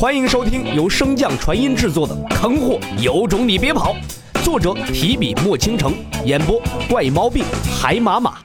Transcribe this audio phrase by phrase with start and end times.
[0.00, 3.94] 欢迎收听由升降传音制作的《坑货有种你别跑》，
[4.42, 5.92] 作者提笔墨倾城，
[6.24, 6.58] 演播
[6.88, 7.44] 怪猫病
[7.78, 8.38] 海马马。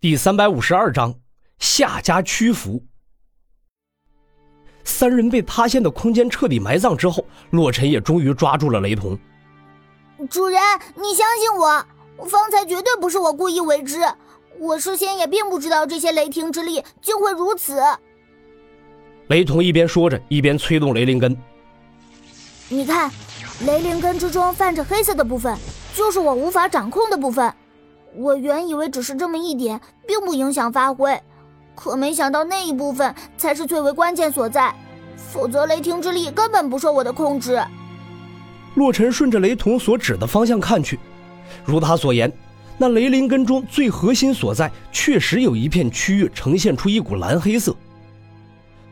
[0.00, 1.14] 第三百五十二章，
[1.60, 2.82] 夏家屈服。
[4.82, 9.16] 三人被塌陷的空间彻底埋葬之后，洛尘也终于抓住了雷同。
[10.28, 10.60] 主人，
[10.96, 14.00] 你相信我，方才绝对不是我故意为之，
[14.58, 17.80] 我事先也并不知道这些雷霆之力竟会如此。
[19.30, 21.36] 雷同一边说着，一边催动雷灵根。
[22.68, 23.08] 你看，
[23.64, 25.56] 雷灵根之中泛着黑色的部分，
[25.94, 27.52] 就是我无法掌控的部分。
[28.16, 31.16] 我原以为只是这么一点，并不影响发挥，
[31.76, 34.74] 可没想到那一部分才是最为关键所在。
[35.16, 37.62] 否则，雷霆之力根本不受我的控制。
[38.74, 40.98] 洛尘顺着雷同所指的方向看去，
[41.64, 42.32] 如他所言，
[42.76, 47.72] 那雷灵根中最核心所在，确实有一片区域呈现出一股蓝黑色。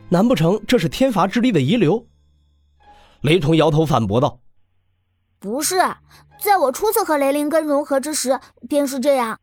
[0.09, 2.05] 难不成这是天罚之力的遗留？
[3.21, 4.39] 雷同摇头反驳道
[5.39, 5.75] ：“不是，
[6.41, 9.39] 在我初次和雷灵根融合之时，便是这样。”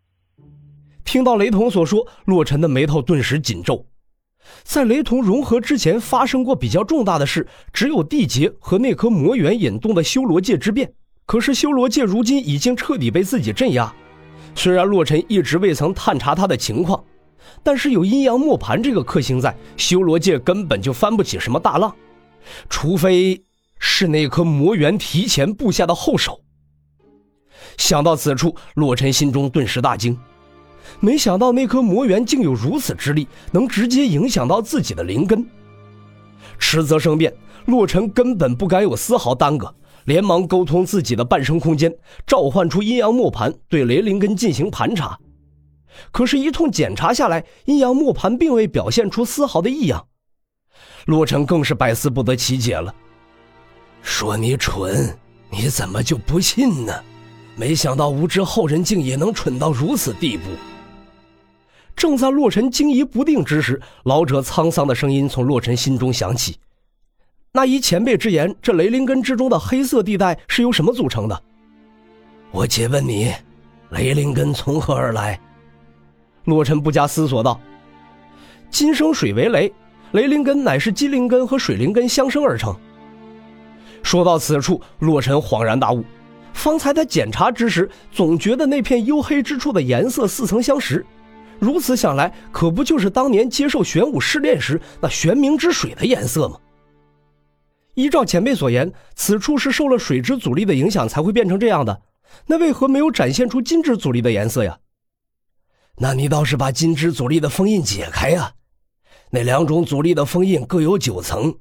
[1.04, 3.86] 听到雷同所说，洛尘的眉头顿时紧皱。
[4.64, 10.92] 在雷同融合之前，发生过比较重大的事，只有地劫和那颗魔元引动的修罗界之变。
[11.26, 13.94] 可是修罗界如今已经彻底被自己镇压，
[14.54, 17.04] 虽然洛尘一直未曾探查他的情况。
[17.62, 21.94] 但是有阴阳磨盘这个克星在，修罗界根本就翻不起什么大浪，
[22.68, 23.42] 除非
[23.78, 26.40] 是那颗魔元提前布下的后手。
[27.76, 30.18] 想到此处，洛尘心中顿时大惊，
[31.00, 35.46] 没想到那颗魔元竟有如此之力，能直接影响到自己的灵根。
[36.58, 37.34] 迟则生变，
[37.66, 39.74] 洛尘根本不敢有丝毫耽搁，
[40.04, 41.94] 连忙沟通自己的半生空间，
[42.26, 45.18] 召唤出阴阳磨盘，对雷灵根进行盘查。
[46.10, 50.06] 可是，一通检查下来，阴阳磨盘并未表现出丝毫的异样。
[51.06, 52.94] 洛尘更是百思不得其解了。
[54.02, 55.16] 说你蠢，
[55.50, 56.92] 你怎么就不信呢？
[57.56, 60.44] 没想到无知后人竟也能蠢到如此地步。
[61.96, 66.58] 正在洛尘惊疑不定之时，老者沧桑的声音从洛尘心中响起
[67.52, 71.42] ：“那依前辈之言，这雷灵根之中的黑色地带是由什么组成的？”
[72.52, 73.32] 我且问你，
[73.90, 75.40] 雷灵根从何而来？
[76.46, 77.60] 洛尘不加思索道
[78.70, 79.72] ：“金生水为雷，
[80.12, 82.74] 雷灵根乃是金灵根和水灵根相生而成。”
[84.02, 86.04] 说到此处，洛尘恍然大悟。
[86.52, 91.04] 方才他检查之时，总觉得那片黝黑之处的颜色似曾相识。
[91.58, 96.56] 如此想来，可不就是当年接受玄武试炼时那玄冥之水的颜色吗？
[97.94, 102.02] 依照前辈所言，此处是受了水之阻力的影响才会变成这样的。
[102.46, 104.78] 那为何没有展现出金之阻力的颜色呀？
[105.98, 108.52] 那你倒是把金之阻力的封印解开呀！
[109.30, 111.54] 那两种阻力的封印各有九层，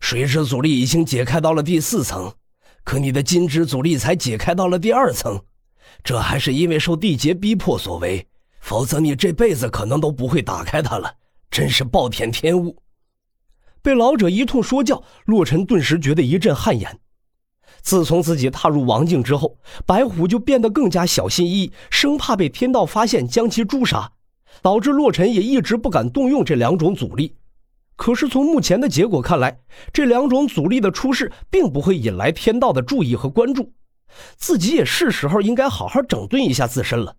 [0.00, 2.32] 水之阻力已经解开到了第四层，
[2.82, 5.40] 可你的金之阻力才解开到了第二层，
[6.02, 8.26] 这还是因为受地劫逼迫所为，
[8.60, 11.14] 否则你这辈子可能都不会打开它了。
[11.50, 12.76] 真是暴殄天物！
[13.80, 17.00] 被老者一通说教，洛尘顿时觉得一阵汗颜。
[17.82, 19.56] 自从自己踏入王境之后，
[19.86, 24.12] 白虎就变得更加小心翼翼，生怕被天道发现将其诛杀，
[24.60, 27.36] 导致洛尘也一直不敢动用这两种阻力。
[27.96, 29.58] 可是从目前的结果看来，
[29.92, 33.72] 这两种阻力的出世并不会引来天道的注意和关注，
[34.36, 37.16] 自己也是时候应该好好整顿一下自身了，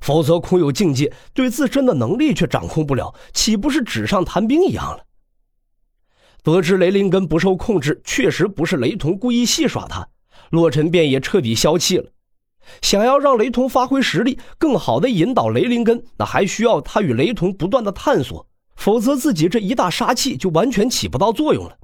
[0.00, 5.04] 否则空有境界，对自身的能力却掌控不了，岂不是纸上谈兵一样了？
[6.42, 10.08] 得知雷灵根不受控制，确实不是雷同故意戏耍他，
[10.50, 12.10] 洛尘便也彻底消气了。
[12.80, 18.44] 想要让雷同发挥实力，更好的引导雷灵根，那还需要他与雷同不断的探索，
[18.74, 21.76] 否则自己这一大杀器就完全起不到作用了。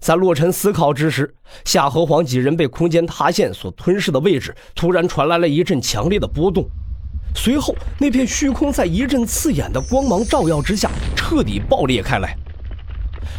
[0.00, 1.34] 在洛尘思考之时，
[1.64, 6.66] 夏侯皇几人被空间塌陷所吞噬的位置，突然传来了一阵强烈的波动，
[7.34, 12.36] 随后那片虚空在一阵刺眼的光芒照耀之下，彻底爆裂开来。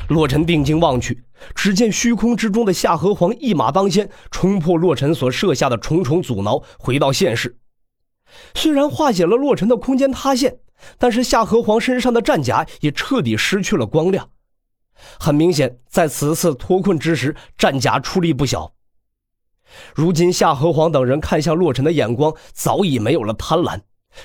[0.10, 1.24] 洛尘定睛望去，
[1.56, 7.58] 只见虚空之中的夏河皇一马当先，冲破洛尘所设下的重重阻挠，回到现世。
[8.56, 10.60] 虽然化解了洛尘的空间塌陷，
[10.98, 14.30] 但是夏河皇身上的战甲也彻底失去了光亮。
[15.20, 18.74] 很明显，在此次脱困之时，战甲出力不小。
[19.96, 23.80] 如今夏河皇等人看向洛尘的眼光早已没有了贪婪，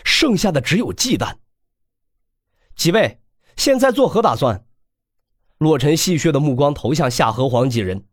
[0.04, 1.34] 剩下的只有忌惮。
[2.74, 3.20] 几位，
[3.56, 4.64] 现在作何打算？
[5.58, 8.04] 洛尘戏谑的目光投向夏河皇几人。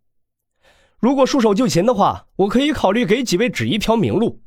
[1.00, 4.42] 如果束手就擒的话，我可以考虑给几位指一条明路。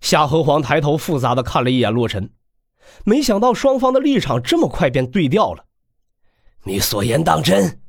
[0.00, 2.30] 夏河皇抬头复杂的看了一眼洛尘，
[3.04, 5.66] 没想到双方的立场这么快便对调了。
[6.64, 7.80] 你所言当真？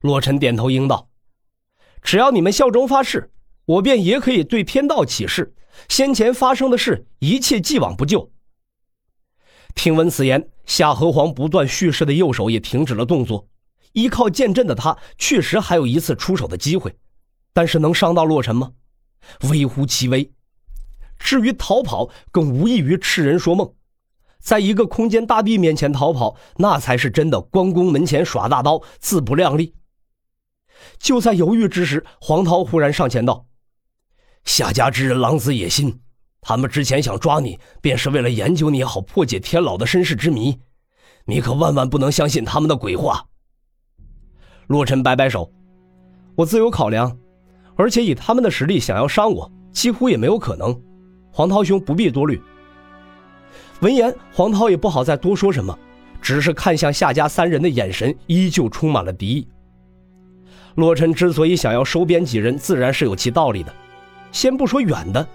[0.00, 1.08] 洛尘点头应道
[2.02, 3.32] ：“只要你们效忠发誓，
[3.64, 5.54] 我便也可以对天道起誓，
[5.88, 8.30] 先前发生的事，一切既往不咎。”
[9.74, 13.48] 听闻此言，夏侯皇不断蓄势的右手也停止了动作。
[13.92, 16.96] 依靠剑阵的他，确实还有一次出手的机会，
[17.52, 18.72] 但是能伤到洛尘吗？
[19.50, 20.32] 微乎其微。
[21.18, 23.74] 至于逃跑，更无异于痴人说梦。
[24.40, 29.74] 在一个空间大帝面前逃跑，那才是真的关公门前耍大刀，自不量力。
[30.98, 33.46] 就在犹豫之时，黄涛忽然上前道
[34.44, 36.00] ：“夏家之人狼子野心，
[36.42, 40.58] 他们之前想抓你，便是为了研究你好破解天老的身世之谜。
[41.24, 43.24] 你可万万不能相信他们的鬼话。”
[44.66, 45.50] 洛尘摆摆手
[46.34, 47.16] ：“我自有考量，
[47.76, 50.78] 而且以他们的实力，想要伤我，几乎也没有可能。
[51.30, 52.42] 黄涛兄不必多虑。”
[53.80, 55.76] 闻言，黄涛也不好再多说什么，
[56.20, 59.48] 只是看向夏家三人的眼神依旧充满了敌意。
[60.74, 63.74] 洛尘之所以想要收编几人，自然是有其道理的。
[64.32, 65.28] 先不说远的，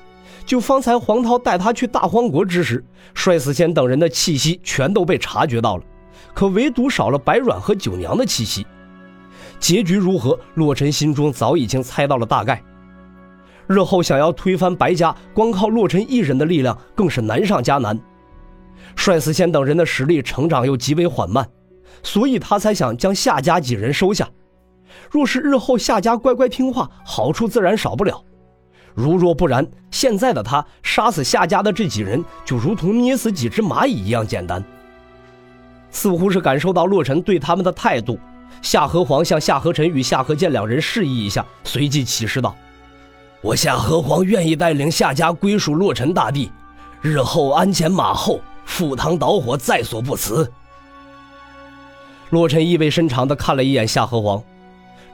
[0.48, 2.82] 就方才黄涛带他去大荒国之时，
[3.14, 5.84] 帅死仙等人的气息全都被察觉到了，
[6.34, 8.66] 可唯独少了白软和九娘的气息。
[9.60, 12.64] 结局如何，洛尘心中早已经猜到了大概。
[13.68, 18.00] 日后想要推翻白家，光靠洛尘一人的力量更是难上加难。
[18.96, 21.46] 帅死仙等人的实力成长又极为缓慢，
[22.04, 24.30] 所以他才想将夏家几人收下。
[25.12, 28.24] 若是日后夏家乖乖听话，好处自然少不了；
[28.98, 34.64] 如若不然，现在的他杀死夏家的这几人，就如同捏死几只蚂蚁一样简单。
[35.92, 38.18] 似乎是感受到洛尘对他们的态度，
[38.64, 42.56] 夏河皇向夏河尘与夏河剑两人示意一下，随即起誓道
[43.44, 46.52] ：“我夏河皇愿意带领夏家归属洛尘大帝，
[47.00, 50.52] 日后鞍前马后。”赴汤蹈火在所不辞。
[52.32, 54.44] 洛尘意味深长地看了一眼夏河皇，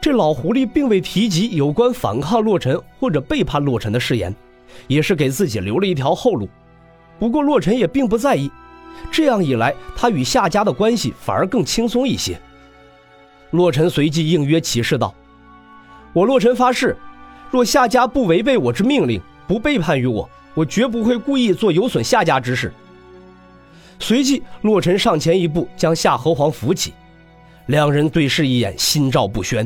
[0.03, 4.35] 这老狐狸并未提及有关反抗洛尘或者背叛洛尘的誓言，
[4.85, 6.49] 也是给自己留了一条后路。
[7.17, 8.51] 不过洛尘也并不在意，
[9.09, 12.37] 这样一来，他与夏家的关系反而更轻松一些。
[13.51, 15.15] 洛尘随即应约起誓道
[16.11, 16.97] ：“我洛尘发誓，
[17.49, 22.73] 若夏家不违背我之命令，不背叛于我，我绝不会故意做有损夏家之事。”
[23.99, 26.91] 随即，洛尘上前一步，将夏侯皇扶起，
[27.67, 29.65] 两人对视一眼，心照不宣。